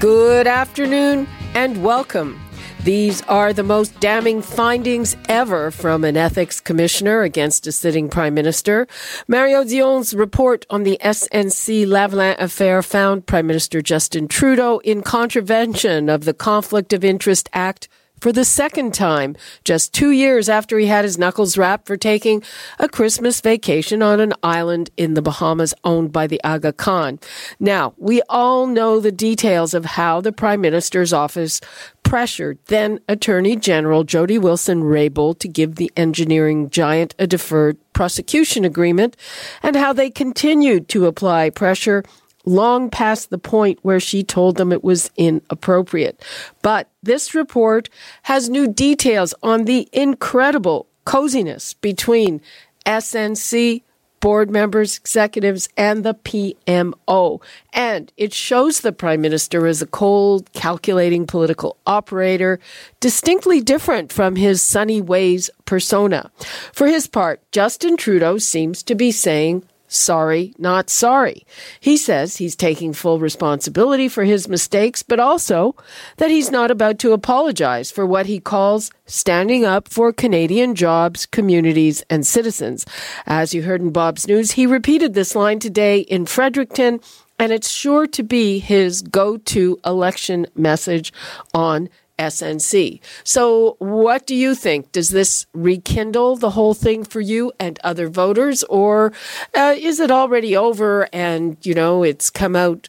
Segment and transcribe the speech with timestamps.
[0.00, 2.38] Good afternoon and welcome.
[2.84, 8.34] These are the most damning findings ever from an ethics commissioner against a sitting prime
[8.34, 8.86] minister.
[9.26, 16.10] Mario Dion's report on the SNC Lavalin affair found Prime Minister Justin Trudeau in contravention
[16.10, 17.88] of the Conflict of Interest Act
[18.26, 22.42] for the second time, just two years after he had his knuckles rapped for taking
[22.80, 27.20] a Christmas vacation on an island in the Bahamas owned by the Aga Khan.
[27.60, 31.60] Now, we all know the details of how the Prime Minister's office
[32.02, 38.64] pressured then Attorney General Jody Wilson Raybould to give the engineering giant a deferred prosecution
[38.64, 39.16] agreement
[39.62, 42.02] and how they continued to apply pressure
[42.46, 46.24] long past the point where she told them it was inappropriate.
[46.62, 47.90] But this report
[48.22, 52.40] has new details on the incredible coziness between
[52.86, 53.82] SNC
[54.20, 57.40] board members, executives, and the PMO.
[57.72, 62.58] And it shows the prime minister as a cold, calculating political operator,
[63.00, 66.30] distinctly different from his sunny ways persona.
[66.72, 71.46] For his part, Justin Trudeau seems to be saying, sorry, not sorry.
[71.80, 75.74] He says he's taking full responsibility for his mistakes, but also
[76.16, 81.26] that he's not about to apologize for what he calls standing up for Canadian jobs,
[81.26, 82.84] communities, and citizens.
[83.26, 87.00] As you heard in Bob's News, he repeated this line today in Fredericton,
[87.38, 91.12] and it's sure to be his go to election message
[91.54, 91.88] on
[92.18, 93.00] SNC.
[93.24, 94.92] So, what do you think?
[94.92, 99.12] Does this rekindle the whole thing for you and other voters, or
[99.54, 102.88] uh, is it already over and, you know, it's come out?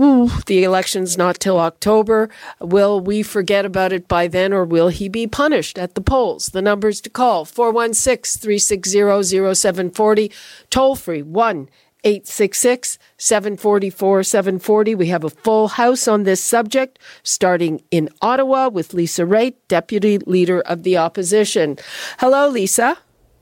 [0.00, 2.30] Ooh, the election's not till October.
[2.60, 6.50] Will we forget about it by then, or will he be punished at the polls?
[6.50, 9.24] The numbers to call 416 360
[9.54, 10.30] 0740,
[10.70, 11.68] toll free 1
[12.04, 14.94] 866 744 740.
[14.94, 20.18] We have a full house on this subject, starting in Ottawa with Lisa Raitt, Deputy
[20.18, 21.76] Leader of the Opposition.
[22.18, 22.98] Hello, Lisa.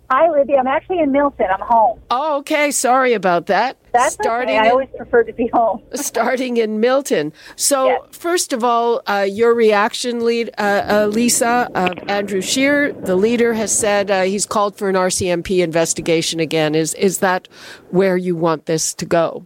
[0.09, 0.55] Hi, Libby.
[0.55, 1.47] I'm actually in Milton.
[1.53, 2.01] I'm home.
[2.11, 2.71] Oh, okay.
[2.71, 3.77] Sorry about that.
[3.93, 4.69] That's starting okay.
[4.69, 5.83] I always prefer to be home.
[5.95, 7.33] starting in Milton.
[7.57, 8.01] So, yes.
[8.13, 11.69] first of all, uh, your reaction, lead, uh, uh, Lisa.
[11.75, 16.75] Uh, Andrew Scheer, the leader, has said uh, he's called for an RCMP investigation again.
[16.77, 17.49] Is is that
[17.91, 19.45] where you want this to go?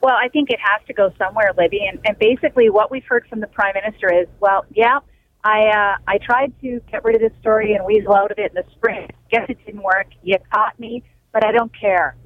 [0.00, 1.80] Well, I think it has to go somewhere, Libby.
[1.86, 5.00] And, and basically, what we've heard from the prime minister is, well, yeah
[5.44, 8.52] I uh, I tried to get rid of this story and weasel out of it
[8.52, 9.08] in the spring.
[9.30, 10.08] Guess it didn't work.
[10.22, 12.16] You caught me, but I don't care.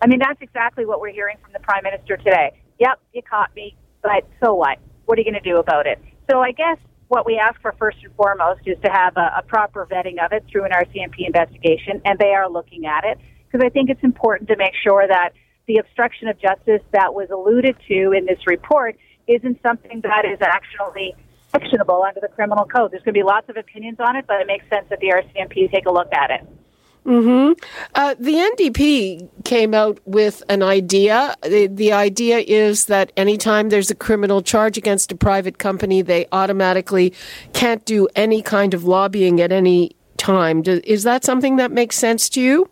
[0.00, 2.60] I mean, that's exactly what we're hearing from the prime minister today.
[2.80, 4.78] Yep, you caught me, but so what?
[5.04, 6.00] What are you going to do about it?
[6.30, 6.78] So I guess
[7.08, 10.32] what we ask for first and foremost is to have a, a proper vetting of
[10.32, 14.02] it through an RCMP investigation, and they are looking at it because I think it's
[14.02, 15.30] important to make sure that
[15.66, 18.96] the obstruction of justice that was alluded to in this report
[19.28, 21.14] isn't something that is actually
[21.54, 22.92] actionable under the criminal code.
[22.92, 25.08] There's going to be lots of opinions on it, but it makes sense that the
[25.08, 26.46] RCMP take a look at it.
[27.04, 27.52] Hmm.
[27.96, 31.34] Uh, the NDP came out with an idea.
[31.42, 36.26] The, the idea is that anytime there's a criminal charge against a private company, they
[36.30, 37.12] automatically
[37.54, 40.62] can't do any kind of lobbying at any time.
[40.64, 42.70] Is that something that makes sense to you?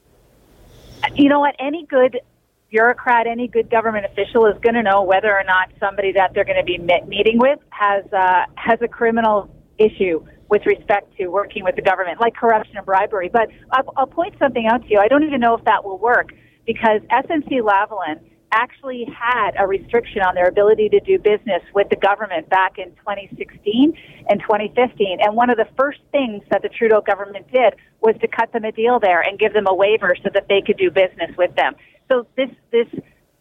[1.16, 1.56] You know what?
[1.58, 2.20] Any good
[2.70, 6.44] bureaucrat, any good government official is going to know whether or not somebody that they're
[6.44, 11.64] going to be meeting with has uh, has a criminal issue with respect to working
[11.64, 13.30] with the government, like corruption and bribery.
[13.32, 14.98] But I'll, I'll point something out to you.
[14.98, 16.32] I don't even know if that will work
[16.66, 18.20] because SNC Lavalin
[18.52, 22.90] actually had a restriction on their ability to do business with the government back in
[22.96, 23.96] 2016
[24.28, 25.18] and 2015.
[25.20, 28.64] And one of the first things that the Trudeau government did was to cut them
[28.64, 31.54] a deal there and give them a waiver so that they could do business with
[31.54, 31.74] them.
[32.10, 32.86] So this this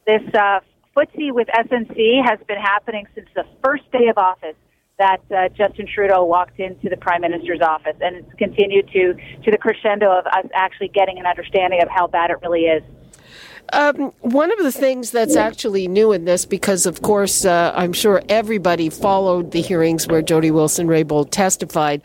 [0.06, 0.60] this uh,
[0.95, 4.56] footsie with SNC has been happening since the first day of office
[5.00, 9.13] that uh, Justin Trudeau walked into the Prime Minister's office, and it's continued to
[9.44, 12.83] to the crescendo of us actually getting an understanding of how bad it really is.
[13.71, 17.94] Um, one of the things that's actually new in this, because of course uh, I'm
[17.94, 22.01] sure everybody followed the hearings where Jody Wilson Raybould testified,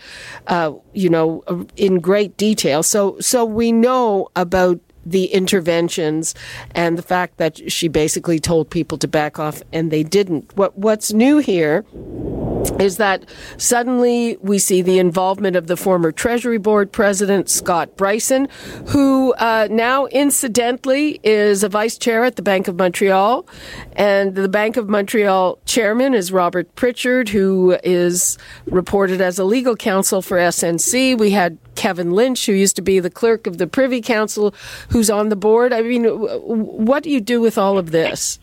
[0.46, 1.42] uh, you know,
[1.76, 2.82] in great detail.
[2.82, 6.34] So, so we know about the interventions
[6.74, 10.56] and the fact that she basically told people to back off and they didn't.
[10.56, 11.84] What what's new here
[12.80, 13.24] is that
[13.56, 18.50] suddenly we see the involvement of the former Treasury Board president, Scott Brison,
[18.88, 23.46] who uh, now incidentally is a vice chair at the Bank of Montreal.
[23.92, 29.76] And the Bank of Montreal chairman is Robert Pritchard, who is reported as a legal
[29.76, 31.18] counsel for SNC.
[31.18, 34.54] We had Kevin Lynch, who used to be the clerk of the Privy Council,
[34.90, 35.72] who's on the board.
[35.72, 38.38] I mean, what do you do with all of this?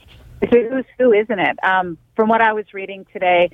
[0.50, 1.58] Who's who, isn't it?
[1.64, 3.52] Um, from what I was reading today,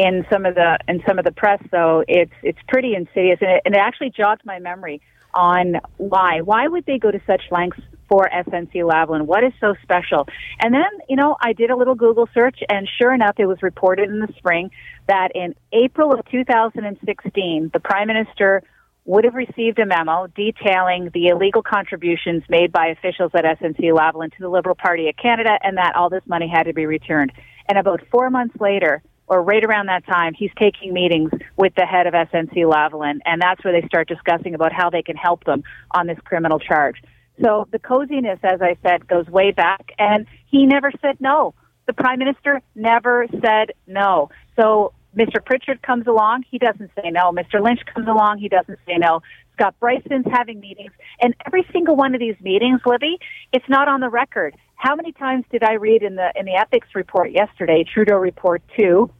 [0.00, 3.50] in some of the in some of the press though it's it's pretty insidious and
[3.50, 4.98] it, and it actually jogged my memory
[5.34, 9.74] on why why would they go to such lengths for SNC Lavalin what is so
[9.82, 10.26] special
[10.58, 13.62] and then you know I did a little Google search and sure enough it was
[13.62, 14.70] reported in the spring
[15.06, 18.62] that in April of 2016 the prime minister
[19.04, 24.30] would have received a memo detailing the illegal contributions made by officials at SNC Lavalin
[24.32, 27.32] to the Liberal Party of Canada and that all this money had to be returned
[27.68, 31.86] and about 4 months later or right around that time, he's taking meetings with the
[31.86, 35.44] head of SNC Lavalin, and that's where they start discussing about how they can help
[35.44, 35.62] them
[35.92, 36.96] on this criminal charge.
[37.40, 41.54] So the coziness, as I said, goes way back, and he never said no.
[41.86, 44.30] The prime minister never said no.
[44.56, 45.44] So Mr.
[45.44, 47.32] Pritchard comes along, he doesn't say no.
[47.32, 47.62] Mr.
[47.62, 49.20] Lynch comes along, he doesn't say no.
[49.54, 53.18] Scott Brison's having meetings, and every single one of these meetings, Libby,
[53.52, 54.56] it's not on the record.
[54.76, 58.62] How many times did I read in the in the ethics report yesterday, Trudeau report
[58.78, 59.10] two,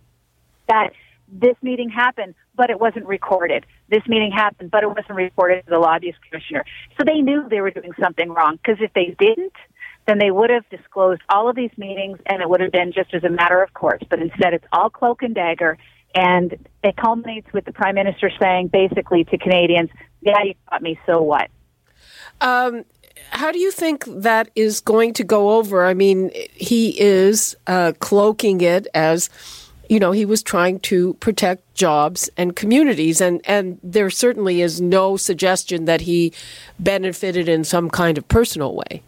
[0.69, 0.93] that
[1.31, 3.67] this meeting happened, but it wasn't recorded.
[3.89, 6.65] This meeting happened, but it wasn't reported to the lobbyist commissioner.
[6.99, 9.53] So they knew they were doing something wrong because if they didn't,
[10.11, 13.15] then they would have disclosed all of these meetings and it would have been just
[13.15, 14.03] as a matter of course.
[14.11, 15.79] But instead, it's all cloak and dagger.
[16.15, 19.91] And it culminates with the prime minister saying basically to Canadians,
[20.21, 21.49] yeah, you got me, so what?
[22.41, 22.85] Um,
[23.31, 25.85] how do you think that is going to go over?
[25.87, 29.31] I mean, he is uh, cloaking it as
[29.89, 33.21] you know, he was trying to protect jobs and communities.
[33.21, 36.33] And, and there certainly is no suggestion that he
[36.79, 39.03] benefited in some kind of personal way.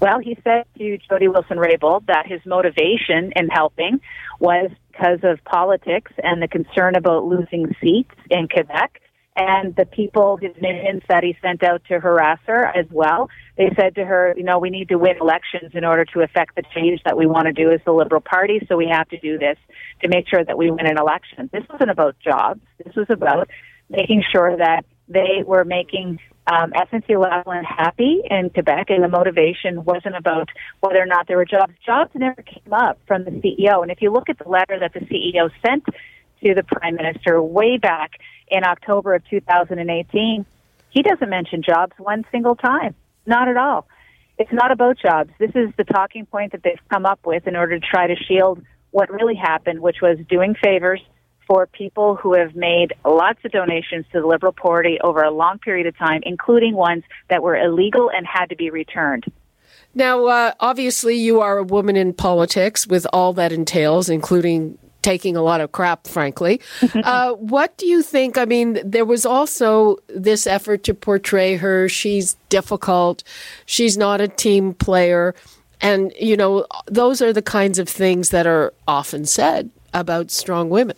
[0.00, 4.00] Well, he said to Jody Wilson Raybould that his motivation in helping
[4.38, 9.00] was because of politics and the concern about losing seats in Quebec
[9.36, 13.28] and the people, his minions that he sent out to harass her as well.
[13.56, 16.54] They said to her, you know, we need to win elections in order to affect
[16.54, 19.18] the change that we want to do as the Liberal Party, so we have to
[19.18, 19.56] do this
[20.02, 21.50] to make sure that we win an election.
[21.52, 22.60] This wasn't about jobs.
[22.84, 23.48] This was about
[23.90, 29.84] making sure that they were making um, SNC Lavalin happy in Quebec, and the motivation
[29.84, 30.50] wasn't about
[30.80, 31.72] whether or not there were jobs.
[31.84, 33.82] Jobs never came up from the CEO.
[33.82, 35.84] And if you look at the letter that the CEO sent
[36.42, 38.12] to the Prime Minister way back
[38.48, 40.44] in October of 2018,
[40.90, 42.94] he doesn't mention jobs one single time.
[43.26, 43.86] Not at all.
[44.38, 45.30] It's not about jobs.
[45.38, 48.16] This is the talking point that they've come up with in order to try to
[48.16, 51.00] shield what really happened, which was doing favors
[51.46, 55.58] for people who have made lots of donations to the Liberal Party over a long
[55.58, 59.24] period of time, including ones that were illegal and had to be returned.
[59.94, 65.36] Now, uh, obviously, you are a woman in politics with all that entails, including taking
[65.36, 66.60] a lot of crap, frankly.
[67.04, 68.36] uh, what do you think?
[68.36, 71.88] I mean, there was also this effort to portray her.
[71.88, 73.22] She's difficult.
[73.66, 75.34] She's not a team player.
[75.80, 80.70] And, you know, those are the kinds of things that are often said about strong
[80.70, 80.96] women.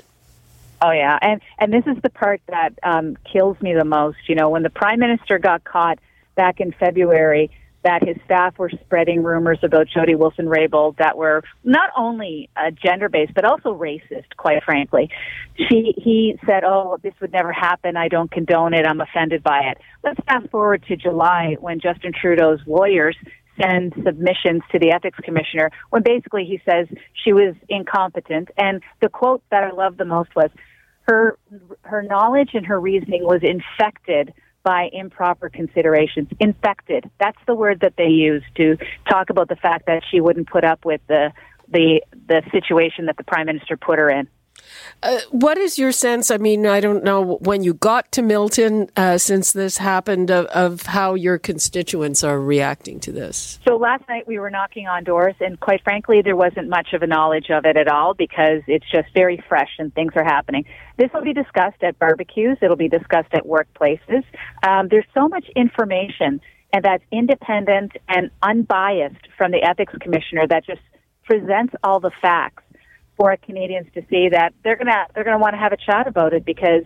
[0.82, 4.19] Oh yeah, and and this is the part that um, kills me the most.
[4.29, 5.98] You know, when the prime minister got caught
[6.34, 7.50] back in February
[7.86, 12.72] that his staff were spreading rumors about Jody Wilson Raybould that were not only uh,
[12.72, 14.36] gender based but also racist.
[14.36, 15.08] Quite frankly,
[15.56, 17.96] she he said, "Oh, this would never happen.
[17.96, 18.86] I don't condone it.
[18.86, 23.17] I'm offended by it." Let's fast forward to July when Justin Trudeau's lawyers
[23.60, 26.86] send submissions to the ethics commissioner when basically he says
[27.24, 30.50] she was incompetent and the quote that I love the most was
[31.06, 31.39] her
[31.82, 34.32] her knowledge and her reasoning was infected
[34.63, 36.29] by improper considerations.
[36.41, 37.08] Infected.
[37.20, 38.77] That's the word that they use to
[39.08, 41.32] talk about the fact that she wouldn't put up with the
[41.69, 44.29] the the situation that the prime minister put her in.
[45.02, 46.30] Uh, what is your sense?
[46.30, 50.46] I mean, I don't know when you got to Milton uh, since this happened of,
[50.46, 53.58] of, how your constituents are reacting to this.
[53.66, 57.02] So last night we were knocking on doors, and quite frankly, there wasn't much of
[57.02, 60.64] a knowledge of it at all because it's just very fresh and things are happening.
[60.96, 62.58] This will be discussed at barbecues.
[62.62, 64.24] It'll be discussed at workplaces.
[64.66, 66.40] Um, there's so much information,
[66.72, 70.80] and that's independent and unbiased from the ethics commissioner that just
[71.24, 72.62] presents all the facts
[73.17, 76.32] for Canadians to see that they're gonna they're gonna want to have a chat about
[76.32, 76.82] it because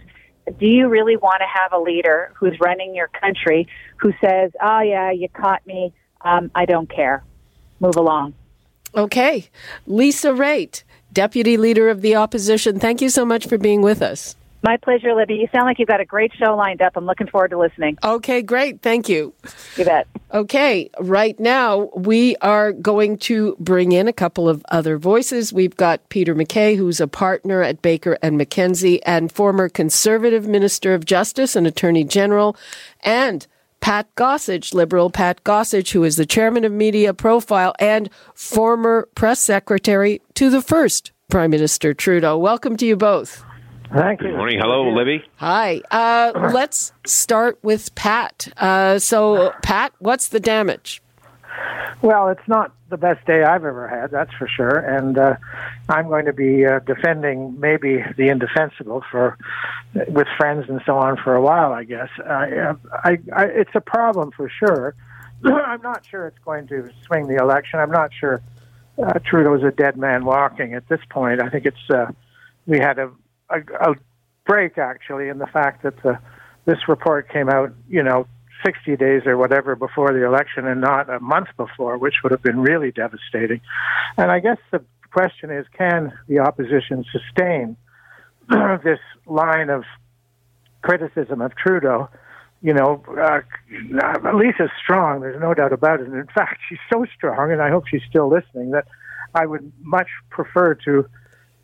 [0.59, 4.81] do you really want to have a leader who's running your country who says, "Oh
[4.81, 5.93] yeah, you caught me.
[6.23, 7.25] Um, I don't care.
[7.79, 8.35] Move along."
[8.97, 9.49] Okay,
[9.87, 10.83] Lisa Raitt,
[11.13, 12.81] Deputy Leader of the Opposition.
[12.81, 14.35] Thank you so much for being with us.
[14.63, 15.37] My pleasure, Libby.
[15.37, 16.93] You sound like you've got a great show lined up.
[16.97, 17.97] I'm looking forward to listening.
[18.05, 18.83] Okay, great.
[18.83, 19.33] Thank you.
[19.77, 20.07] You bet.
[20.33, 25.53] Okay, right now we are going to bring in a couple of other voices.
[25.53, 30.95] We've got Peter MacKay, who's a partner at Baker and McKenzie and former conservative Minister
[30.95, 32.55] of Justice and Attorney General,
[33.03, 33.47] and
[33.81, 39.41] Pat Gossage, Liberal Pat Gossage, who is the chairman of Media Profile and former press
[39.41, 42.37] secretary to the first Prime Minister Trudeau.
[42.37, 43.43] Welcome to you both.
[43.93, 44.29] Thank you.
[44.29, 44.61] Good morning.
[44.61, 45.25] Hello, Libby.
[45.37, 45.83] Hi.
[45.91, 48.49] Uh, let's start with Pat.
[48.57, 51.03] Uh, so, Pat, what's the damage?
[52.01, 54.79] Well, it's not the best day I've ever had, that's for sure.
[54.79, 55.37] And uh,
[55.89, 59.37] I'm going to be uh, defending maybe the indefensible for
[60.09, 62.09] with friends and so on for a while, I guess.
[62.19, 64.95] Uh, I, I, it's a problem for sure.
[65.45, 67.81] I'm not sure it's going to swing the election.
[67.81, 68.41] I'm not sure
[69.03, 71.43] uh, Trudeau's a dead man walking at this point.
[71.43, 72.07] I think it's uh,
[72.67, 73.11] we had a,
[73.51, 73.95] a, a
[74.47, 76.19] break actually in the fact that the,
[76.65, 78.27] this report came out, you know,
[78.65, 82.43] 60 days or whatever before the election and not a month before, which would have
[82.43, 83.61] been really devastating.
[84.19, 87.77] And I guess the question is can the opposition sustain
[88.85, 89.85] this line of
[90.83, 92.09] criticism of Trudeau?
[92.63, 93.41] You know, uh,
[94.35, 96.07] Lisa's strong, there's no doubt about it.
[96.07, 98.87] And in fact, she's so strong, and I hope she's still listening, that
[99.35, 101.07] I would much prefer to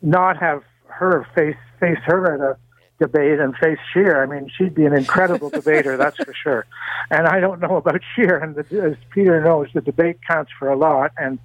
[0.01, 0.63] not have
[0.97, 2.57] her face face her at a
[2.99, 4.23] debate and face Scheer.
[4.23, 6.65] I mean, she'd be an incredible debater, that's for sure.
[7.11, 10.69] And I don't know about Scheer, and the, as Peter knows, the debate counts for
[10.69, 11.11] a lot.
[11.17, 11.39] And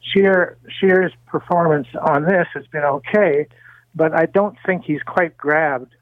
[0.00, 3.46] Scheer Scheer's performance on this has been okay,
[3.94, 5.94] but I don't think he's quite grabbed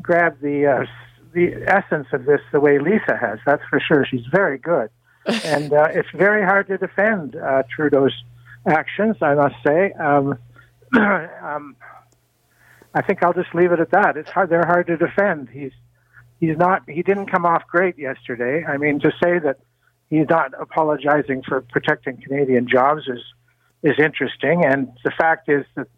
[0.00, 0.86] grabbed the uh,
[1.32, 3.38] the essence of this the way Lisa has.
[3.46, 4.04] That's for sure.
[4.04, 4.90] She's very good,
[5.26, 8.14] and uh, it's very hard to defend uh, Trudeau's
[8.66, 9.16] actions.
[9.22, 9.92] I must say.
[9.92, 10.38] Um,
[11.42, 11.74] um,
[12.94, 14.16] I think I'll just leave it at that.
[14.16, 14.50] It's hard.
[14.50, 15.48] They're hard to defend.
[15.48, 15.72] He's
[16.40, 16.88] he's not.
[16.88, 18.64] He didn't come off great yesterday.
[18.64, 19.58] I mean, to say that
[20.10, 23.22] he's not apologizing for protecting Canadian jobs is
[23.82, 24.64] is interesting.
[24.64, 25.88] And the fact is that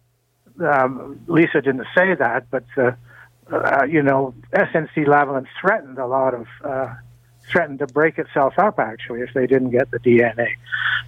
[0.65, 2.91] um, Lisa didn't say that, but uh,
[3.51, 6.47] uh, you know, SNC Lavalin threatened a lot of.
[6.63, 6.93] Uh,
[7.51, 10.47] threatened to break itself up actually if they didn't get the DPA.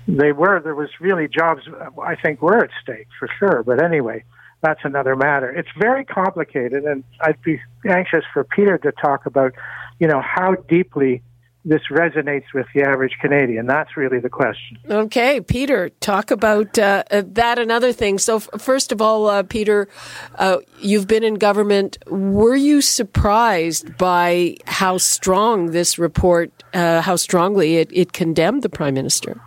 [0.08, 1.64] They were there was really jobs
[2.02, 3.64] I think were at stake for sure.
[3.64, 4.24] But anyway,
[4.62, 5.50] that's another matter.
[5.50, 9.54] It's very complicated, and I'd be anxious for Peter to talk about,
[10.00, 11.22] you know, how deeply
[11.68, 13.68] this resonates with the average Canadian.
[13.68, 14.78] That's really the question.
[14.90, 18.24] Okay, Peter, talk about uh, uh that and other things.
[18.24, 19.90] So, f- first of all, uh, Peter,
[20.36, 21.98] uh, you've been in government.
[22.08, 28.70] Were you surprised by how strong this report, uh, how strongly it, it condemned the
[28.70, 29.40] Prime Minister?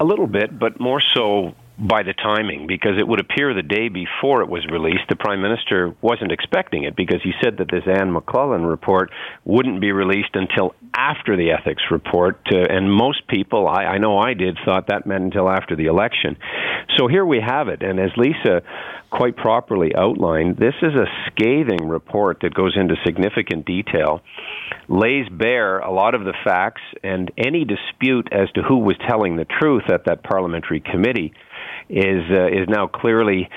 [0.00, 3.88] A little bit, but more so by the timing because it would appear the day
[3.88, 7.84] before it was released, the Prime Minister wasn't expecting it because he said that this
[7.86, 9.10] Anne McLellan report
[9.44, 12.38] wouldn't be released until after the ethics report.
[12.52, 15.86] Uh, and most people, I, I know I did, thought that meant until after the
[15.86, 16.36] election.
[16.98, 17.82] So here we have it.
[17.82, 18.60] And as Lisa
[19.10, 24.20] quite properly outlined, this is a scathing report that goes into significant detail,
[24.88, 29.36] lays bare a lot of the facts, and any dispute as to who was telling
[29.36, 31.32] the truth at that parliamentary committee
[31.90, 33.48] is uh, is now clearly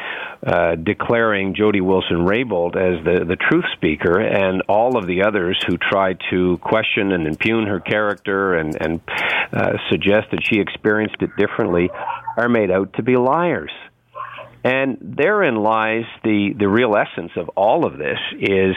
[0.45, 5.63] uh, declaring Jody Wilson Raybould as the the truth speaker, and all of the others
[5.67, 9.01] who tried to question and impugn her character and and
[9.53, 11.89] uh, suggest that she experienced it differently
[12.35, 13.71] are made out to be liars.
[14.63, 18.75] And therein lies the, the real essence of all of this is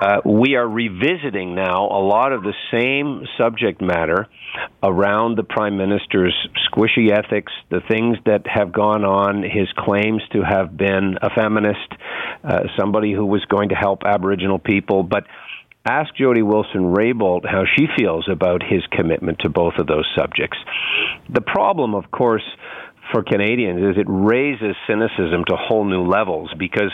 [0.00, 4.26] uh, we are revisiting now a lot of the same subject matter
[4.82, 6.34] around the prime minister's
[6.66, 11.92] squishy ethics, the things that have gone on, his claims to have been a feminist,
[12.42, 15.24] uh, somebody who was going to help Aboriginal people, but
[15.84, 20.56] ask Jody Wilson Raybould how she feels about his commitment to both of those subjects.
[21.28, 22.44] The problem, of course,
[23.12, 26.90] for Canadians is it raises cynicism to whole new levels because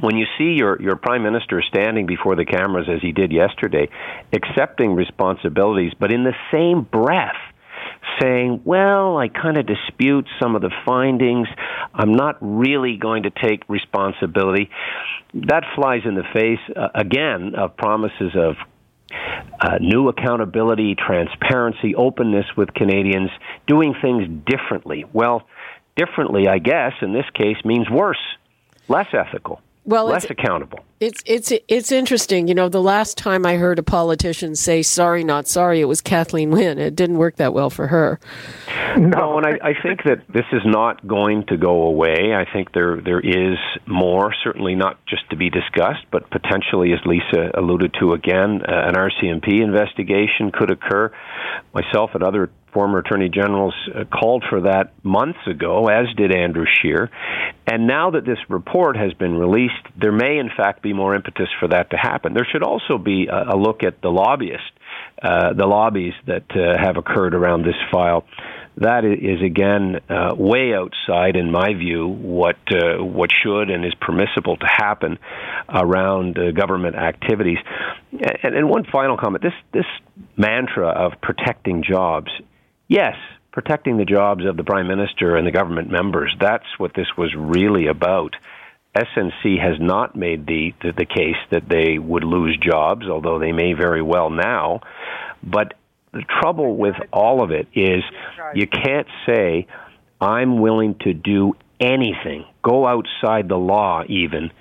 [0.00, 3.88] when you see your, your prime minister standing before the cameras as he did yesterday,
[4.32, 7.36] accepting responsibilities, but in the same breath
[8.20, 11.48] saying, well, I kind of dispute some of the findings.
[11.92, 14.70] I'm not really going to take responsibility.
[15.34, 18.56] That flies in the face, uh, again, of promises of
[19.60, 23.30] uh, new accountability, transparency, openness with Canadians,
[23.66, 25.04] doing things differently.
[25.12, 25.46] Well,
[25.96, 28.18] differently, I guess, in this case means worse,
[28.88, 30.80] less ethical, well, less accountable.
[31.00, 32.48] It's it's it's interesting.
[32.48, 36.00] You know, the last time I heard a politician say "sorry, not sorry," it was
[36.00, 36.78] Kathleen Wynne.
[36.78, 38.18] It didn't work that well for her.
[38.96, 42.34] No, and I, I think that this is not going to go away.
[42.34, 47.00] I think there there is more, certainly not just to be discussed, but potentially, as
[47.04, 51.12] Lisa alluded to again, uh, an RCMP investigation could occur.
[51.74, 56.66] Myself and other former attorney generals uh, called for that months ago, as did Andrew
[56.66, 57.10] Scheer.
[57.66, 61.48] And now that this report has been released, there may in fact be more impetus
[61.60, 62.34] for that to happen.
[62.34, 64.66] There should also be a, a look at the lobbyists,
[65.22, 68.24] uh, the lobbies that uh, have occurred around this file
[68.76, 73.94] that is again uh, way outside, in my view, what uh, what should and is
[74.00, 75.18] permissible to happen
[75.68, 77.58] around uh, government activities.
[78.42, 79.86] And, and, one final comment: this this
[80.36, 82.30] mantra of protecting jobs
[82.88, 83.16] Yes,
[83.52, 86.34] protecting the jobs of the prime minister and the government members.
[86.40, 88.36] That's what this was really about.
[88.96, 93.52] SNC has not made the, the, the case that they would lose jobs, although they
[93.52, 94.80] may very well now.
[95.42, 95.74] But
[96.12, 98.04] the trouble with all of it is
[98.54, 99.66] you can't say,
[100.20, 104.52] I'm willing to do anything, go outside the law even,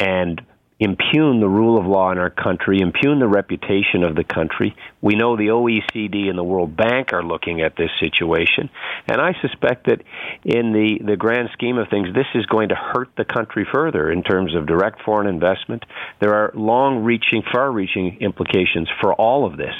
[0.00, 0.40] and
[0.84, 4.76] impugn the rule of law in our country, impugn the reputation of the country.
[5.00, 8.68] We know the OECD and the World Bank are looking at this situation,
[9.08, 10.02] and I suspect that
[10.44, 14.10] in the, the grand scheme of things, this is going to hurt the country further
[14.10, 15.84] in terms of direct foreign investment.
[16.20, 19.74] There are long reaching, far reaching implications for all of this.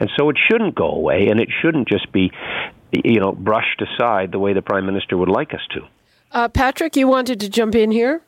[0.00, 2.32] And so it shouldn't go away, and it shouldn't just be,
[2.92, 5.80] you know, brushed aside the way the Prime Minister would like us to.
[6.32, 8.22] Uh, Patrick, you wanted to jump in here?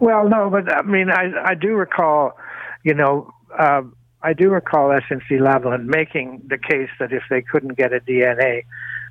[0.00, 2.36] Well, no, but I mean, I I do recall,
[2.82, 3.82] you know, uh,
[4.22, 8.62] I do recall SNC Lavalin making the case that if they couldn't get a DPA,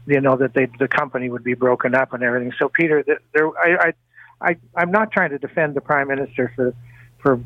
[0.07, 2.51] you know, that they the company would be broken up and everything.
[2.57, 3.93] So, Peter, there, I, I,
[4.50, 6.75] I, I'm not trying to defend the prime minister for
[7.22, 7.39] for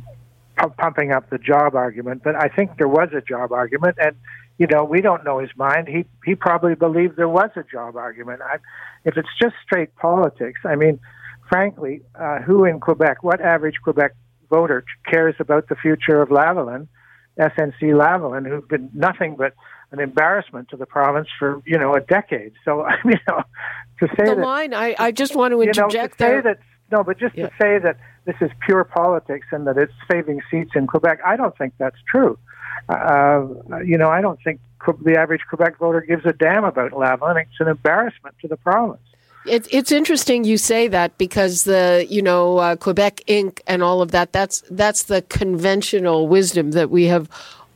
[0.77, 4.15] pumping up the job argument, but I think there was a job argument, and
[4.57, 5.87] you know, we don't know his mind.
[5.87, 8.41] He he probably believed there was a job argument.
[8.41, 8.57] I,
[9.05, 10.99] if it's just straight politics, I mean
[11.49, 14.13] frankly, uh, who in Quebec, what average Quebec
[14.49, 16.87] voter cares about the future of Lavalin,
[17.39, 19.53] SNC Lavalin, who've been nothing but
[19.91, 22.53] an embarrassment to the province for you know a decade.
[22.65, 23.43] So you know,
[23.99, 26.41] to say the that line, I, I just want to interject you know, to there.
[26.41, 26.59] That,
[26.91, 27.47] no, but just yeah.
[27.47, 31.35] to say that this is pure politics and that it's saving seats in Quebec, I
[31.35, 32.37] don't think that's true.
[32.89, 33.45] Uh,
[33.85, 34.59] you know, I don't think
[35.03, 37.41] the average Quebec voter gives a damn about Lavalin.
[37.41, 39.01] It's an embarrassment to the province.
[39.47, 43.59] It, it's interesting you say that because the you know uh, Quebec Inc.
[43.67, 47.29] and all of that that's that's the conventional wisdom that we have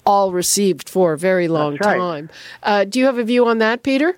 [0.06, 1.98] all received for a very long right.
[1.98, 2.30] time.
[2.64, 4.18] Uh, do you have a view on that, Peter?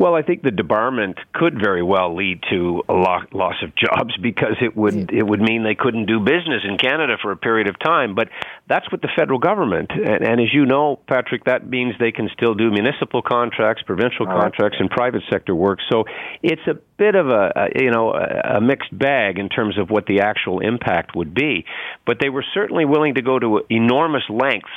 [0.00, 4.56] Well, I think the debarment could very well lead to a loss of jobs because
[4.62, 7.78] it would it would mean they couldn't do business in Canada for a period of
[7.78, 8.14] time.
[8.14, 8.30] But
[8.66, 12.30] that's what the federal government, and, and as you know, Patrick, that means they can
[12.32, 15.80] still do municipal contracts, provincial contracts, and private sector work.
[15.92, 16.04] So
[16.42, 19.90] it's a bit of a, a you know a, a mixed bag in terms of
[19.90, 21.66] what the actual impact would be.
[22.06, 24.70] But they were certainly willing to go to enormous lengths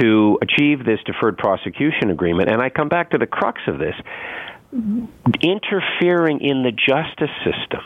[0.00, 2.50] to achieve this deferred prosecution agreement.
[2.50, 3.94] And I come back to the crux of this
[5.40, 7.80] interfering in the justice system.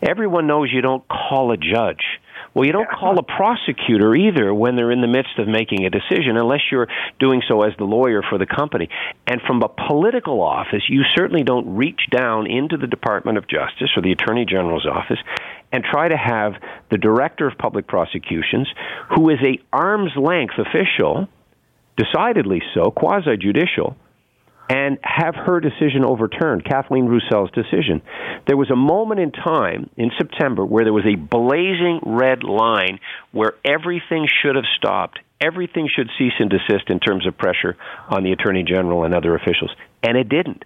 [0.00, 2.04] Everyone knows you don't call a judge.
[2.54, 5.90] Well, you don't call a prosecutor either when they're in the midst of making a
[5.90, 8.88] decision unless you're doing so as the lawyer for the company.
[9.26, 13.90] And from a political office, you certainly don't reach down into the Department of Justice
[13.96, 15.18] or the Attorney General's office
[15.72, 16.52] and try to have
[16.90, 18.68] the Director of Public Prosecutions,
[19.16, 21.28] who is a arm's length official,
[21.96, 23.96] decidedly so, quasi judicial,
[24.68, 28.00] and have her decision overturned, Kathleen Roussel's decision.
[28.46, 32.98] There was a moment in time in September where there was a blazing red line
[33.32, 35.18] where everything should have stopped.
[35.40, 37.76] Everything should cease and desist in terms of pressure
[38.08, 39.74] on the Attorney General and other officials.
[40.02, 40.64] And it didn't.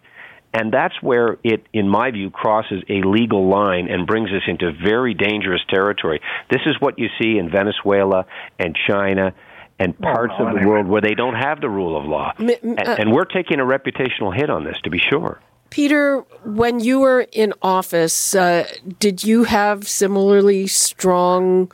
[0.56, 4.72] And that's where it, in my view, crosses a legal line and brings us into
[4.72, 6.22] very dangerous territory.
[6.50, 8.24] This is what you see in Venezuela
[8.58, 9.34] and China
[9.78, 12.32] and parts of the world where they don't have the rule of law.
[12.40, 15.38] Uh, and we're taking a reputational hit on this, to be sure.
[15.68, 18.66] Peter, when you were in office, uh,
[18.98, 21.70] did you have similarly strong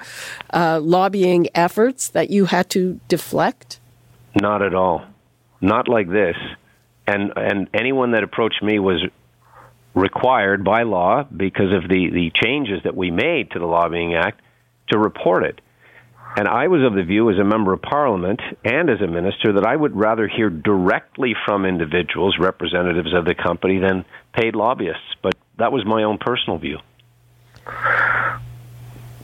[0.52, 3.78] uh, lobbying efforts that you had to deflect?
[4.34, 5.04] Not at all.
[5.60, 6.36] Not like this
[7.12, 9.02] and and anyone that approached me was
[9.94, 14.40] required by law because of the the changes that we made to the lobbying act
[14.90, 15.60] to report it.
[16.34, 19.52] And I was of the view as a member of parliament and as a minister
[19.52, 25.16] that I would rather hear directly from individuals, representatives of the company, than paid lobbyists.
[25.22, 26.78] But that was my own personal view.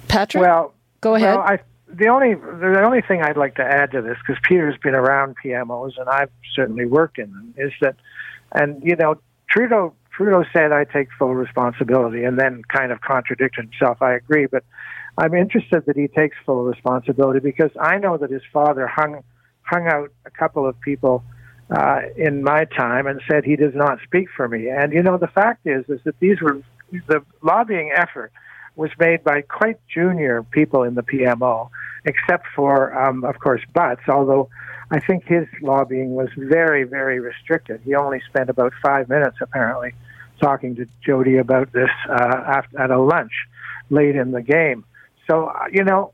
[0.07, 0.43] Patrick?
[0.43, 1.37] Well, Go ahead.
[1.37, 1.59] Well, I,
[1.93, 5.37] the only the only thing I'd like to add to this, because Peter's been around
[5.43, 7.97] PMOs and I've certainly worked in them, is that,
[8.53, 9.21] and you know,
[9.51, 14.03] Trudeau Trudeau said I take full responsibility, and then kind of contradicted himself.
[14.03, 14.65] I agree, but
[15.17, 19.23] I'm interested that he takes full responsibility because I know that his father hung
[19.63, 21.25] hung out a couple of people
[21.71, 24.69] uh, in my time and said he does not speak for me.
[24.69, 26.61] And you know, the fact is, is that these were
[27.07, 28.33] the lobbying effort
[28.79, 31.69] was made by quite junior people in the PMO,
[32.05, 34.03] except for, um, of course, Butts.
[34.09, 34.49] Although
[34.93, 37.81] I think his lobbying was very, very restricted.
[37.85, 39.95] He only spent about five minutes, apparently,
[40.41, 43.33] talking to Jody about this uh, at a lunch
[43.91, 44.85] late in the game.
[45.29, 46.13] So, uh, you know,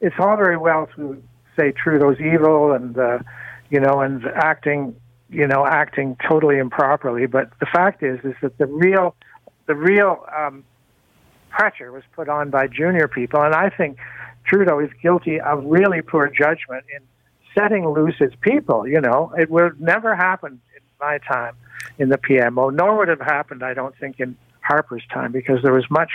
[0.00, 1.20] it's all very well to
[1.58, 3.18] say Trudeau's evil and, uh,
[3.70, 4.94] you know, and acting,
[5.30, 7.26] you know, acting totally improperly.
[7.26, 9.16] But the fact is, is that the real,
[9.66, 10.62] the real um,
[11.54, 13.98] pressure was put on by junior people, and I think
[14.44, 17.00] Trudeau is guilty of really poor judgment in
[17.56, 18.86] setting loose his people.
[18.86, 21.54] You know, it would never happen in my time
[21.98, 25.62] in the PMO, nor would it have happened, I don't think, in Harper's time, because
[25.62, 26.10] there was much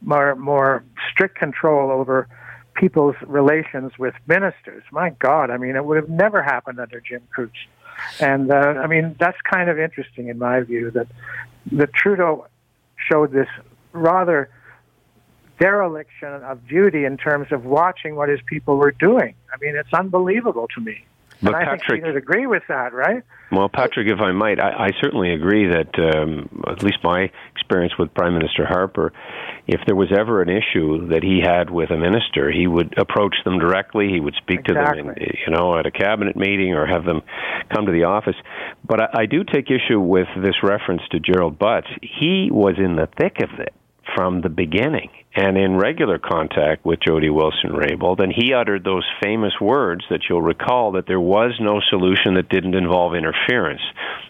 [0.00, 2.28] more more strict control over
[2.74, 4.82] people's relations with ministers.
[4.90, 7.52] My God, I mean, it would have never happened under Jim Coutts.
[8.18, 11.08] And uh, I mean, that's kind of interesting in my view that
[11.72, 12.46] that Trudeau
[12.96, 13.48] showed this
[13.92, 14.48] rather
[15.62, 19.34] dereliction of duty in terms of watching what his people were doing.
[19.52, 21.04] I mean, it's unbelievable to me.
[21.40, 23.22] But and I Patrick, think you'd agree with that, right?
[23.50, 27.94] Well, Patrick, if I might, I, I certainly agree that um, at least my experience
[27.98, 29.12] with Prime Minister Harper,
[29.68, 33.34] if there was ever an issue that he had with a minister, he would approach
[33.44, 34.08] them directly.
[34.08, 35.02] He would speak exactly.
[35.02, 37.22] to them, in, you know, at a cabinet meeting or have them
[37.72, 38.36] come to the office.
[38.84, 41.88] But I, I do take issue with this reference to Gerald Butts.
[42.02, 43.74] He was in the thick of it
[44.14, 49.06] from the beginning and in regular contact with Jody Wilson Raybould, and he uttered those
[49.22, 53.80] famous words that you'll recall that there was no solution that didn't involve interference.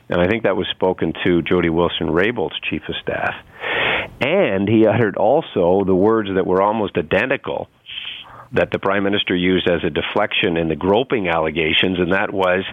[0.08, 3.34] And I think that was spoken to Jody Wilson Raybould's chief of staff.
[4.20, 7.68] And he uttered also the words that were almost identical
[8.52, 12.64] that the prime minister used as a deflection in the groping allegations, and that was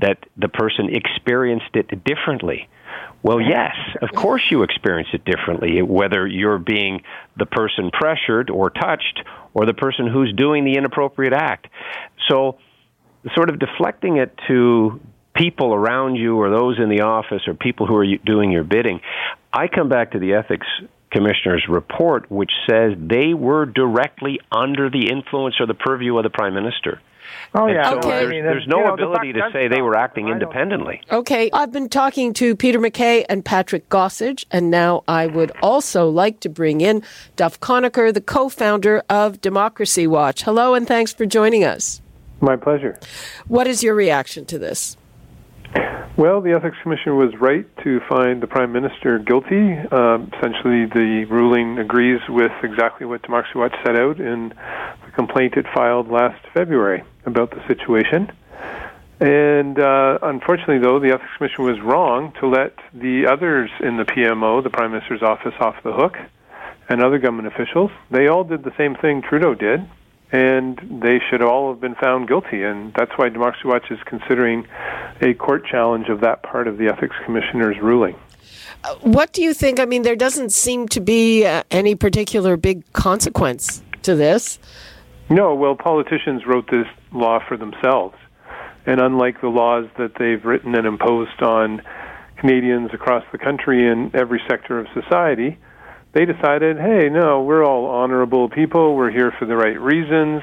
[0.00, 2.68] that the person experienced it differently.
[3.22, 7.02] Well, yes, of course you experience it differently, whether you're being
[7.38, 9.22] the person pressured or touched
[9.54, 11.68] or the person who's doing the inappropriate act.
[12.28, 12.58] So,
[13.34, 15.00] sort of deflecting it to
[15.34, 19.00] people around you or those in the office or people who are doing your bidding,
[19.52, 20.66] I come back to the ethics
[21.10, 26.30] commissioner's report, which says they were directly under the influence or the purview of the
[26.30, 27.00] prime minister.
[27.54, 27.88] Oh yeah.
[27.88, 28.08] So Okay.
[28.08, 31.00] there's, I mean, there's you no know, ability buck to say they were acting independently.
[31.10, 36.08] Okay, I've been talking to Peter MacKay and Patrick Gossage, and now I would also
[36.08, 37.02] like to bring in
[37.36, 40.42] Duff Conacher, the co founder of Democracy Watch.
[40.42, 42.02] Hello, and thanks for joining us.
[42.40, 42.98] My pleasure.
[43.46, 44.96] What is your reaction to this?
[46.16, 49.72] Well, the Ethics Commission was right to find the Prime Minister guilty.
[49.90, 54.50] Um, essentially, the ruling agrees with exactly what Democracy Watch set out in
[55.04, 58.30] the complaint it filed last February about the situation.
[59.20, 64.04] And uh, unfortunately, though, the Ethics Commission was wrong to let the others in the
[64.04, 66.16] PMO, the Prime Minister's office, off the hook,
[66.88, 67.90] and other government officials.
[68.10, 69.88] They all did the same thing Trudeau did,
[70.32, 72.64] and they should all have been found guilty.
[72.64, 74.66] And that's why Democracy Watch is considering
[75.20, 78.16] a court challenge of that part of the Ethics Commissioner's ruling.
[79.00, 79.80] What do you think?
[79.80, 84.58] I mean, there doesn't seem to be uh, any particular big consequence to this.
[85.30, 88.16] No, well, politicians wrote this law for themselves.
[88.86, 91.80] And unlike the laws that they've written and imposed on
[92.36, 95.58] Canadians across the country in every sector of society,
[96.12, 98.94] they decided, hey, no, we're all honorable people.
[98.94, 100.42] We're here for the right reasons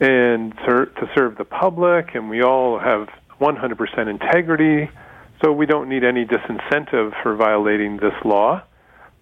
[0.00, 3.08] and to serve the public, and we all have
[3.40, 4.90] 100% integrity.
[5.44, 8.62] So we don't need any disincentive for violating this law,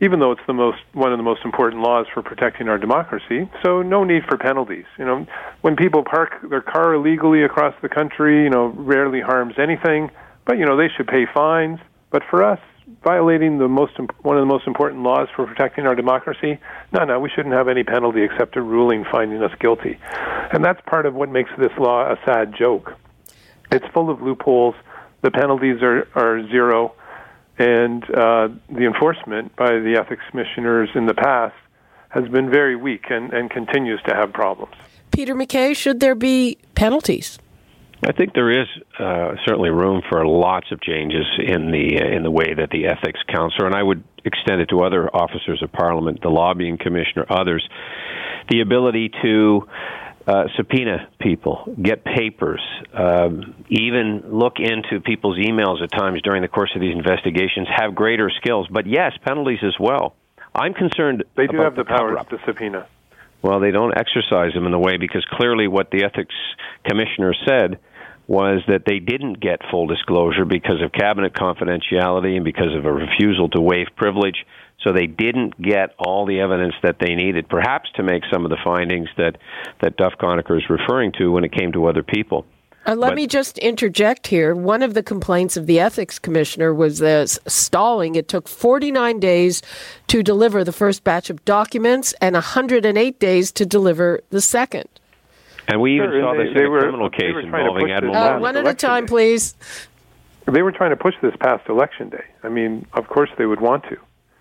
[0.00, 3.48] even though it's the most one of the most important laws for protecting our democracy.
[3.64, 4.84] So no need for penalties.
[4.98, 5.26] You know,
[5.62, 10.10] when people park their car illegally across the country, you know, rarely harms anything,
[10.44, 11.78] but you know they should pay fines.
[12.10, 12.60] But for us,
[13.02, 16.58] violating the most one of the most important laws for protecting our democracy,
[16.92, 19.98] no, no, we shouldn't have any penalty except a ruling finding us guilty,
[20.52, 22.94] and that's part of what makes this law a sad joke.
[23.70, 24.74] It's full of loopholes.
[25.20, 26.94] The penalties are, are zero,
[27.58, 31.54] and uh, the enforcement by the ethics commissioners in the past
[32.10, 34.74] has been very weak and, and continues to have problems.
[35.10, 37.38] Peter MacKay, should there be penalties?
[38.06, 38.68] I think there is
[38.98, 42.86] uh, certainly room for lots of changes in the uh, in the way that the
[42.86, 47.26] ethics counselor, and I would extend it to other officers of parliament, the lobbying commissioner,
[47.28, 47.68] others,
[48.50, 49.66] the ability to
[50.28, 52.60] uh, subpoena people, get papers,
[52.92, 57.94] um, even look into people's emails at times during the course of these investigations, have
[57.94, 58.68] greater skills.
[58.70, 60.14] But yes, penalties as well.
[60.54, 61.24] I'm concerned.
[61.34, 62.86] They do have the, the powers to subpoena.
[63.40, 66.34] Well, they don't exercise them in the way because clearly what the ethics
[66.84, 67.78] commissioner said
[68.26, 72.92] was that they didn't get full disclosure because of cabinet confidentiality and because of a
[72.92, 74.44] refusal to waive privilege.
[74.82, 78.50] So they didn't get all the evidence that they needed, perhaps to make some of
[78.50, 79.36] the findings that,
[79.82, 82.46] that Duff Conacher is referring to when it came to other people.
[82.86, 84.54] Uh, let but, me just interject here.
[84.54, 88.14] One of the complaints of the ethics commissioner was the stalling.
[88.14, 89.62] It took 49 days
[90.06, 94.88] to deliver the first batch of documents and 108 days to deliver the second.
[95.66, 98.16] And we even sure, saw this they, in a were, criminal case involving Admiral.
[98.16, 99.10] Uh, one at a time, day.
[99.10, 99.54] please.
[100.50, 102.24] They were trying to push this past election day.
[102.42, 103.98] I mean, of course they would want to,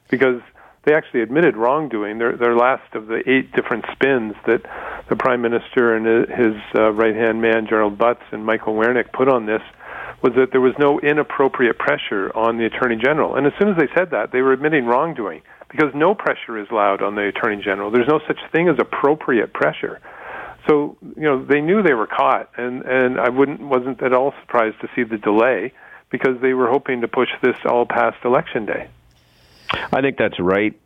[0.10, 0.42] because
[0.86, 2.18] they actually admitted wrongdoing.
[2.18, 4.62] Their their last of the eight different spins that
[5.10, 9.28] the prime minister and his uh, right hand man Gerald Butts and Michael Wernick put
[9.28, 9.62] on this
[10.24, 13.36] was that there was no inappropriate pressure on the attorney general.
[13.36, 16.68] And as soon as they said that, they were admitting wrongdoing because no pressure is
[16.72, 17.92] allowed on the attorney general.
[17.92, 20.00] There's no such thing as appropriate pressure.
[20.68, 24.34] So you know they knew they were caught, and and I wouldn't wasn't at all
[24.42, 25.74] surprised to see the delay
[26.10, 28.90] because they were hoping to push this all past election day.
[29.72, 30.80] I think that's right.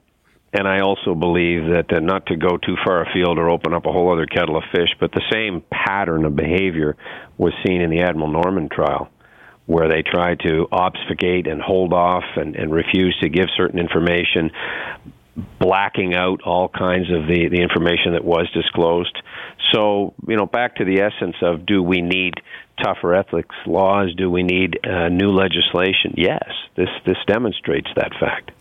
[0.53, 3.85] And I also believe that uh, not to go too far afield or open up
[3.85, 6.97] a whole other kettle of fish, but the same pattern of behavior
[7.37, 9.09] was seen in the Admiral Norman trial,
[9.65, 14.51] where they tried to obfuscate and hold off and, and refuse to give certain information,
[15.57, 19.17] blacking out all kinds of the, the information that was disclosed.
[19.71, 22.33] So, you know, back to the essence of do we need
[22.83, 24.13] tougher ethics laws?
[24.17, 26.15] Do we need uh, new legislation?
[26.17, 26.43] Yes,
[26.75, 28.51] this this demonstrates that fact.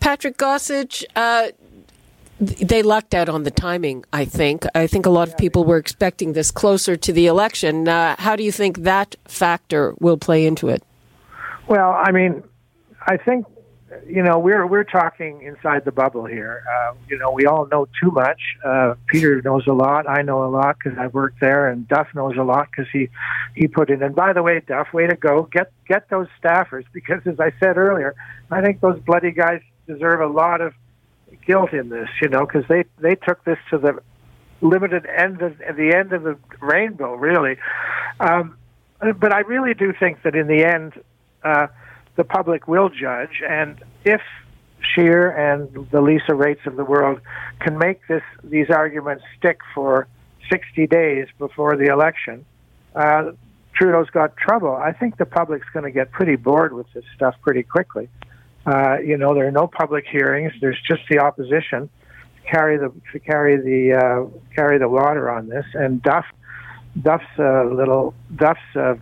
[0.00, 1.48] Patrick Gossage, uh,
[2.40, 4.04] they lucked out on the timing.
[4.12, 4.64] I think.
[4.74, 7.88] I think a lot of people were expecting this closer to the election.
[7.88, 10.82] Uh, how do you think that factor will play into it?
[11.66, 12.42] Well, I mean,
[13.06, 13.46] I think
[14.06, 16.62] you know, we're we're talking inside the bubble here.
[16.70, 18.40] Uh, you know, we all know too much.
[18.64, 20.08] Uh, Peter knows a lot.
[20.08, 23.08] I know a lot because I've worked there, and Duff knows a lot because he
[23.54, 24.02] he put in.
[24.02, 25.48] And by the way, Duff, way to go!
[25.50, 28.14] Get get those staffers because, as I said earlier,
[28.50, 30.74] I think those bloody guys deserve a lot of
[31.46, 32.08] guilt in this.
[32.22, 33.98] You know, because they they took this to the
[34.60, 37.56] limited end of the end of the rainbow, really.
[38.20, 38.56] Um,
[39.00, 40.92] but I really do think that in the end.
[41.42, 41.68] Uh,
[42.18, 43.42] the public will judge.
[43.48, 44.20] And if
[44.82, 47.20] Scheer and the Lisa Raitts of the world
[47.60, 50.06] can make this these arguments stick for
[50.50, 52.44] 60 days before the election,
[52.94, 53.30] uh,
[53.74, 54.74] Trudeau's got trouble.
[54.74, 58.08] I think the public's going to get pretty bored with this stuff pretty quickly.
[58.68, 60.52] Uh, you know, there are no public hearings.
[60.60, 65.48] There's just the opposition to carry the to carry the uh, carry the water on
[65.48, 65.64] this.
[65.72, 66.26] And Duff
[67.00, 68.96] Duff's uh, little Duff's uh,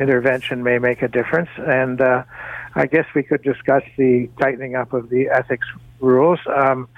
[0.00, 1.50] intervention may make a difference.
[1.56, 2.24] And uh,
[2.74, 5.68] I guess we could discuss the tightening up of the ethics
[6.00, 6.40] rules.
[6.52, 6.88] Um,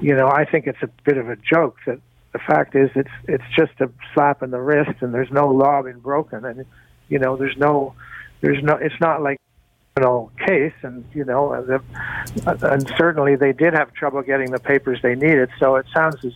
[0.00, 1.98] you know, I think it's a bit of a joke that
[2.32, 5.82] the fact is it's it's just a slap in the wrist, and there's no law
[5.82, 6.64] being broken, and
[7.08, 7.94] you know, there's no
[8.40, 9.40] there's no it's not like
[9.96, 11.52] criminal case, and you know,
[12.46, 15.48] and certainly they did have trouble getting the papers they needed.
[15.58, 16.32] So it sounds as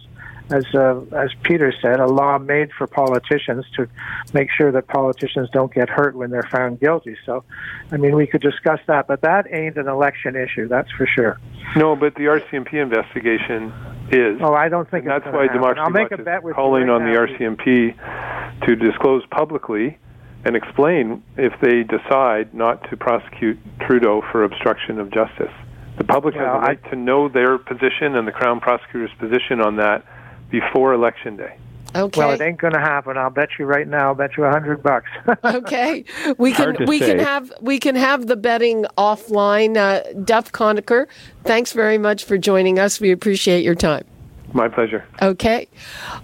[0.50, 3.86] as uh, as Peter said, a law made for politicians to
[4.32, 7.16] make sure that politicians don't get hurt when they're found guilty.
[7.24, 7.44] So,
[7.92, 11.38] I mean, we could discuss that, but that ain't an election issue, that's for sure.
[11.76, 13.72] No, but the RCMP investigation
[14.10, 14.40] is.
[14.42, 15.56] Oh, I don't think that's why happen.
[15.56, 17.26] Democracy I'll make a bet with calling right on now.
[17.26, 19.98] the RCMP to disclose publicly
[20.44, 25.52] and explain if they decide not to prosecute Trudeau for obstruction of justice.
[25.98, 29.12] The public well, has a right I, to know their position and the Crown prosecutor's
[29.18, 30.04] position on that
[30.50, 31.56] before election day.
[31.94, 32.20] Okay.
[32.20, 33.16] Well, it ain't going to happen.
[33.18, 34.08] I'll bet you right now.
[34.08, 35.10] I'll bet you a hundred bucks.
[35.44, 36.04] okay,
[36.38, 37.06] we can we say.
[37.06, 39.76] can have we can have the betting offline.
[39.76, 41.08] Uh, Duff Conacher,
[41.42, 43.00] thanks very much for joining us.
[43.00, 44.04] We appreciate your time.
[44.52, 45.04] My pleasure.
[45.20, 45.68] Okay,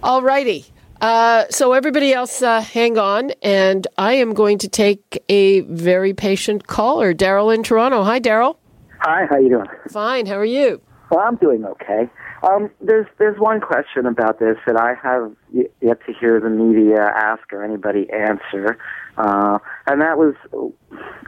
[0.01, 0.65] all righty.
[1.01, 6.13] Uh, so everybody else, uh, hang on, and I am going to take a very
[6.13, 8.03] patient caller, Daryl in Toronto.
[8.03, 8.57] Hi, Daryl.
[9.01, 9.67] Hi, how you doing?
[9.91, 10.25] Fine.
[10.25, 10.81] How are you?
[11.11, 12.09] Well, I'm doing okay.
[12.43, 17.01] Um, there's there's one question about this that I have yet to hear the media
[17.01, 18.77] ask or anybody answer,
[19.17, 20.35] uh, and that was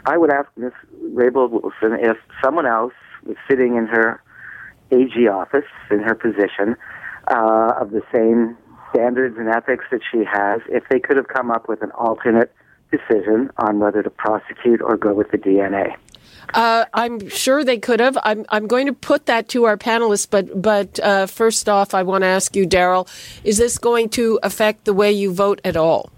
[0.05, 0.73] I would ask Ms.
[1.13, 4.21] Raybould Wilson if someone else was sitting in her
[4.91, 6.75] AG office in her position
[7.27, 8.57] uh, of the same
[8.91, 12.51] standards and ethics that she has, if they could have come up with an alternate
[12.91, 15.95] decision on whether to prosecute or go with the DPA.
[16.53, 18.17] Uh, I'm sure they could have.
[18.23, 22.03] I'm, I'm going to put that to our panelists, but but uh, first off, I
[22.03, 23.07] want to ask you, Daryl,
[23.43, 26.09] is this going to affect the way you vote at all?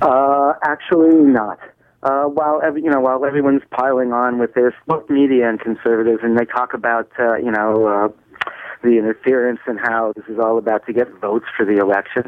[0.00, 1.58] Uh, actually, not.
[2.02, 6.20] Uh, while every, you know, while everyone's piling on with this, both media and conservatives,
[6.22, 8.08] and they talk about uh, you know uh,
[8.82, 12.24] the interference and how this is all about to get votes for the election.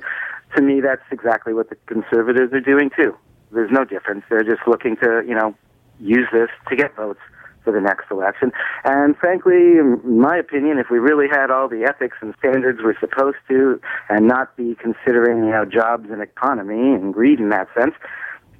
[0.56, 3.16] To me, that's exactly what the conservatives are doing too.
[3.50, 4.24] There's no difference.
[4.28, 5.54] They're just looking to you know
[5.98, 7.20] use this to get votes
[7.64, 8.50] for the next election.
[8.84, 12.98] And frankly, in my opinion, if we really had all the ethics and standards we're
[12.98, 17.68] supposed to, and not be considering you know jobs and economy and greed in that
[17.78, 17.94] sense,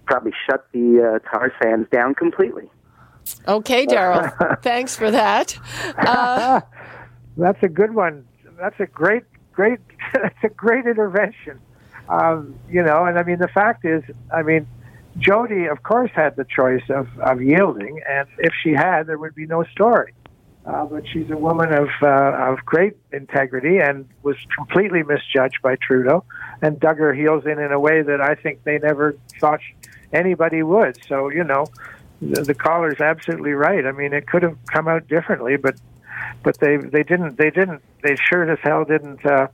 [0.07, 2.70] probably shut the uh, tar sands down completely.
[3.46, 4.61] Okay, Daryl.
[4.62, 5.57] Thanks for that.
[5.96, 6.61] Uh,
[7.37, 8.27] That's a good one.
[8.59, 9.81] That's a great, great.
[10.12, 11.61] That's a great intervention.
[12.09, 14.66] Um, you know, and I mean, the fact is, I mean,
[15.18, 19.35] Jody, of course, had the choice of, of yielding, and if she had, there would
[19.35, 20.14] be no story.
[20.64, 25.75] Uh, but she's a woman of uh, of great integrity and was completely misjudged by
[25.75, 26.25] Trudeau
[26.61, 29.59] and dug her heels in in a way that I think they never thought
[30.12, 31.05] anybody would.
[31.09, 31.66] So you know,
[32.21, 33.85] the, the caller's absolutely right.
[33.85, 35.75] I mean, it could have come out differently, but
[36.42, 39.48] but they they didn't they didn't they sure as hell didn't uh,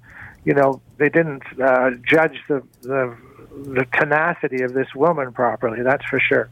[0.44, 3.16] you know they didn't uh, judge the the
[3.50, 5.82] the tenacity of this woman properly.
[5.82, 6.48] That's for sure.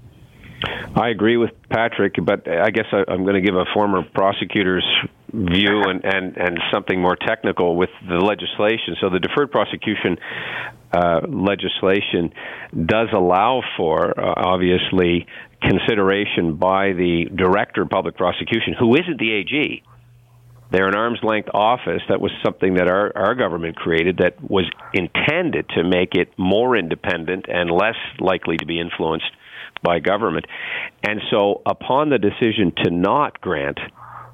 [0.94, 4.86] I agree with Patrick, but I guess I, I'm going to give a former prosecutor's
[5.32, 8.96] view and, and, and something more technical with the legislation.
[9.00, 10.16] So the deferred prosecution
[10.92, 12.32] uh, legislation
[12.86, 15.26] does allow for, uh, obviously,
[15.60, 19.82] consideration by the director of public prosecution, who isn't the AG.
[20.70, 22.02] They're an arm's length office.
[22.08, 26.76] That was something that our, our government created that was intended to make it more
[26.76, 29.30] independent and less likely to be influenced
[29.82, 30.46] by government.
[31.06, 33.78] And so, upon the decision to not grant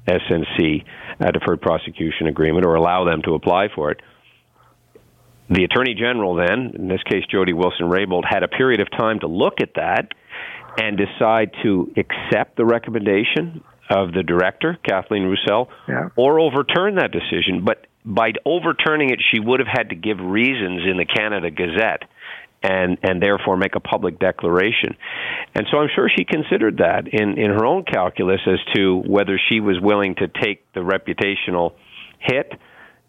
[0.07, 0.83] SNC
[1.19, 4.01] a deferred prosecution agreement or allow them to apply for it,
[5.49, 9.19] the Attorney General, then, in this case Jody Wilson Raybould, had a period of time
[9.19, 10.13] to look at that
[10.77, 13.63] and decide to accept the recommendation
[13.93, 16.09] of the director, Kathleen Roussel, yeah.
[16.15, 17.63] or overturn that decision.
[17.63, 22.03] But by overturning it, she would have had to give reasons in the Canada Gazette
[22.63, 24.95] and and therefore make a public declaration.
[25.53, 29.39] And so I'm sure she considered that in in her own calculus as to whether
[29.49, 31.73] she was willing to take the reputational
[32.19, 32.53] hit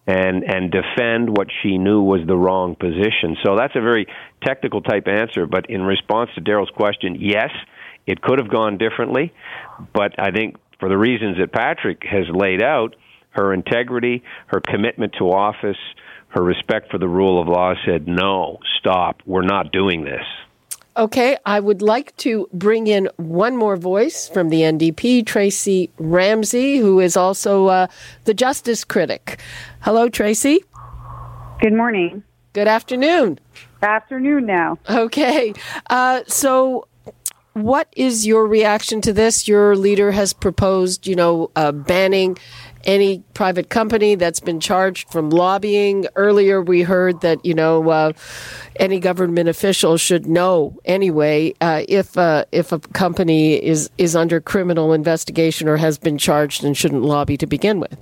[0.07, 3.37] and and defend what she knew was the wrong position.
[3.45, 4.07] So that's a very
[4.45, 7.51] technical type answer, but in response to Daryl's question, yes,
[8.07, 9.33] it could have gone differently,
[9.95, 12.97] but I think for the reasons that Patrick has laid out,
[13.31, 15.77] her integrity, her commitment to office,
[16.29, 20.25] her respect for the rule of law said, no, stop, we're not doing this.
[20.97, 26.77] Okay, I would like to bring in one more voice from the NDP, Tracey Ramsey,
[26.77, 27.87] who is also uh,
[28.25, 29.41] the justice critic.
[29.81, 30.63] Hello, Tracey.
[31.61, 32.23] Good morning.
[32.53, 33.41] Good afternoon.
[33.83, 34.79] Afternoon now.
[34.89, 35.53] Okay,
[35.91, 36.87] uh, so
[37.55, 39.49] what is your reaction to this?
[39.49, 42.37] Your leader has proposed, you know, uh, banning
[42.85, 46.07] any private company that's been charged from lobbying.
[46.17, 48.13] Earlier, we heard that you know uh,
[48.77, 54.41] any government official should know anyway uh, if uh, if a company is is under
[54.41, 57.97] criminal investigation or has been charged and shouldn't lobby to begin with.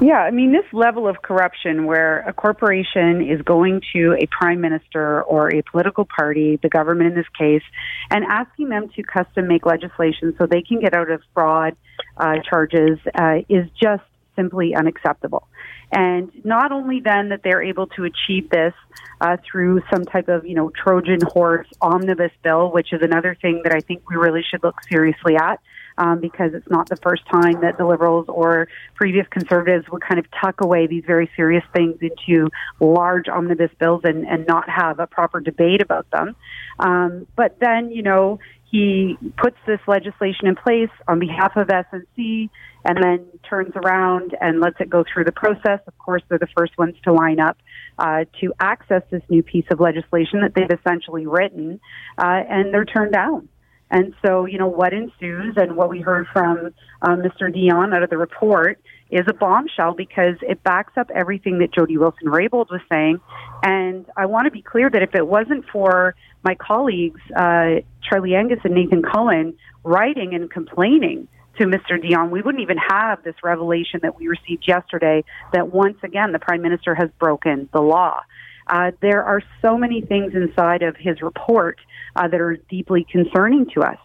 [0.00, 4.60] Yeah, I mean, this level of corruption where a corporation is going to a prime
[4.60, 7.62] minister or a political party, the government in this case,
[8.10, 11.76] and asking them to custom make legislation so they can get out of fraud
[12.16, 14.02] uh, charges uh, is just
[14.34, 15.46] simply unacceptable.
[15.92, 18.72] And not only then that they're able to achieve this
[19.20, 23.60] uh, through some type of, you know, Trojan horse omnibus bill, which is another thing
[23.64, 25.60] that I think we really should look seriously at
[25.98, 30.18] um, because it's not the first time that the Liberals or previous Conservatives would kind
[30.18, 32.48] of tuck away these very serious things into
[32.80, 36.36] large omnibus bills and, and not have a proper debate about them.
[36.78, 38.38] Um, but then, you know,
[38.72, 42.48] he puts this legislation in place on behalf of SNC
[42.84, 45.80] and then turns around and lets it go through the process.
[45.86, 47.58] Of course, they're the first ones to line up
[47.98, 51.80] uh, to access this new piece of legislation that they've essentially written,
[52.16, 53.48] uh, and they're turned down.
[53.92, 56.72] And so, you know, what ensues and what we heard from
[57.02, 57.52] um, Mr.
[57.52, 58.80] Dion out of the report
[59.10, 63.20] is a bombshell because it backs up everything that Jody Wilson Raybould was saying.
[63.62, 68.34] And I want to be clear that if it wasn't for my colleagues, uh, Charlie
[68.34, 71.28] Angus and Nathan Cullen, writing and complaining
[71.58, 72.00] to Mr.
[72.00, 75.22] Dion, we wouldn't even have this revelation that we received yesterday
[75.52, 78.20] that once again the Prime Minister has broken the law.
[78.66, 81.78] Uh, there are so many things inside of his report
[82.16, 83.98] uh, that are deeply concerning to us.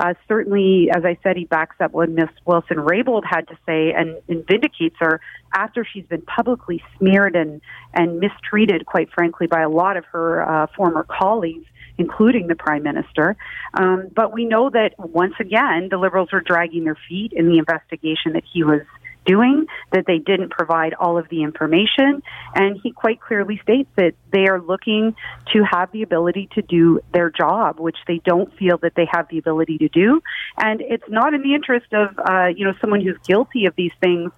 [0.00, 3.92] Uh, certainly, as I said, he backs up what Miss Wilson Raybould had to say
[3.92, 5.20] and, and, vindicates her
[5.54, 7.60] after she's been publicly smeared and,
[7.92, 11.66] and mistreated, quite frankly, by a lot of her uh, former colleagues,
[11.98, 13.36] including the Prime Minister.
[13.74, 17.58] Um, but we know that once again, the Liberals are dragging their feet in the
[17.58, 18.80] investigation that he was
[19.26, 22.22] doing, that they didn't provide all of the information.
[22.54, 25.14] And he quite clearly states that they are looking
[25.52, 29.28] to have the ability to do their job, which they don't feel that they have
[29.28, 30.20] the ability to do.
[30.56, 33.92] And it's not in the interest of, uh, you know, someone who's guilty of these
[34.00, 34.30] things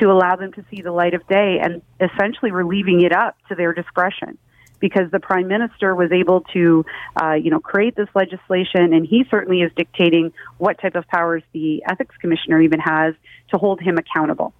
[0.00, 3.36] to allow them to see the light of day and essentially we're leaving it up
[3.48, 4.38] to their discretion
[4.80, 6.84] because the prime minister was able to,
[7.20, 11.42] uh, you know, create this legislation, and he certainly is dictating what type of powers
[11.52, 13.14] the ethics commissioner even has
[13.50, 14.52] to hold him accountable.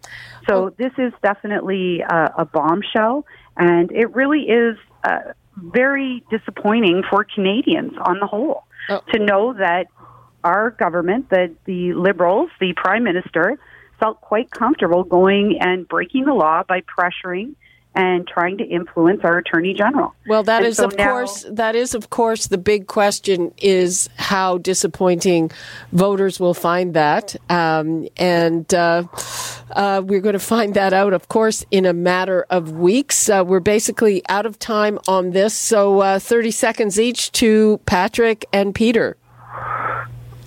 [0.48, 7.24] So this is definitely a, a bombshell, and it really is uh, very disappointing for
[7.24, 9.02] Canadians on the whole oh.
[9.12, 9.86] to know that
[10.44, 13.58] our government, that the Liberals, the prime minister,
[14.00, 17.54] felt quite comfortable going and breaking the law by pressuring
[17.99, 20.14] and trying to influence our attorney general.
[20.28, 23.53] Well, that and is so of now, course that is of course the big question
[23.59, 25.51] is how disappointing
[25.92, 29.03] voters will find that, um, and uh,
[29.72, 33.28] uh, we're going to find that out, of course, in a matter of weeks.
[33.28, 38.46] Uh, we're basically out of time on this, so uh, thirty seconds each to Patrick
[38.53, 39.16] and Peter.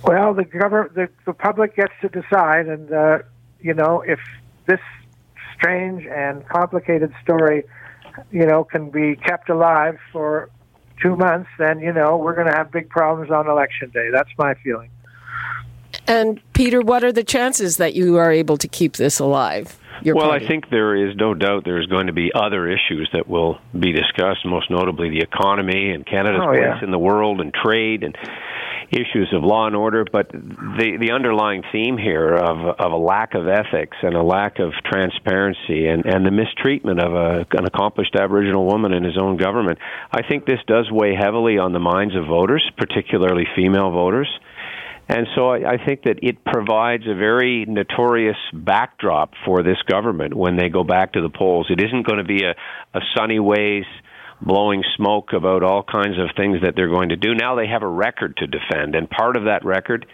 [0.06, 3.20] Well, the government, the, the public gets to decide, and uh,
[3.60, 4.20] you know if
[4.68, 4.80] this
[5.62, 7.64] strange and complicated story,
[8.32, 10.50] you know, can be kept alive for
[11.02, 14.10] two months, then you know we're going to have big problems on election day.
[14.12, 14.90] That's my feeling.
[16.08, 19.78] And Peter, what are the chances that you are able to keep this alive?
[20.06, 20.46] well, party?
[20.46, 23.60] I think there is no doubt there is going to be other issues that will
[23.78, 26.84] be discussed, most notably the economy and Canada's oh, place yeah.
[26.84, 28.18] in the world and trade and
[28.92, 33.34] issues of law and order, but the the underlying theme here of of a lack
[33.34, 38.16] of ethics and a lack of transparency and and the mistreatment of a, an accomplished
[38.16, 39.80] Aboriginal woman in his own government,
[40.12, 44.28] I think this does weigh heavily on the minds of voters, particularly female voters.
[45.08, 50.34] And so I, I think that it provides a very notorious backdrop for this government
[50.34, 51.68] when they go back to the polls.
[51.70, 52.56] It isn't going to be a,
[52.98, 53.86] a sunny ways
[54.42, 57.36] blowing smoke about all kinds of things that they're going to do.
[57.36, 60.06] Now they have a record to defend, and part of that record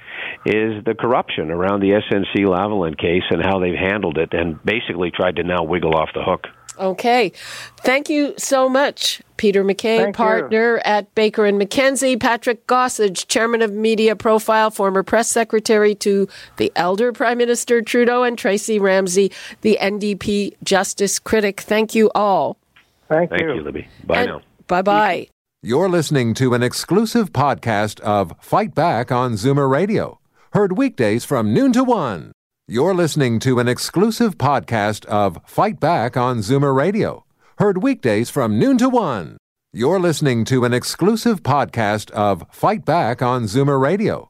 [0.46, 5.12] is the corruption around the SNC Lavalin case and how they've handled it and basically
[5.12, 6.48] tried to now wiggle off the hook.
[6.80, 7.32] Okay.
[7.78, 10.82] Thank you so much, Peter MacKay, Thank partner you.
[10.86, 16.72] at Baker and McKenzie, Patrick Gossage, chairman of Media Profile, former press secretary to the
[16.76, 21.62] elder Prime Minister Trudeau, and Tracey Ramsey, the NDP justice critic.
[21.62, 22.58] Thank you all.
[23.10, 23.56] Thank, Thank you.
[23.56, 23.88] you, Libby.
[24.04, 24.42] Bye and now.
[24.68, 25.28] Bye bye.
[25.64, 30.20] You're listening to an exclusive podcast of Fight Back on Zoomer Radio,
[30.54, 32.32] heard weekdays from noon to one.
[32.68, 37.26] You're listening to an exclusive podcast of Fight Back on Zoomer Radio,
[37.58, 39.38] heard weekdays from noon to one.
[39.74, 44.30] You're listening to an exclusive podcast of Fight Back on Zoomer Radio